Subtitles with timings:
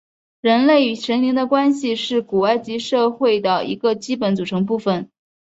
[0.39, 5.11] 人类与神灵的关系是古埃及社会的一个基本组成部分。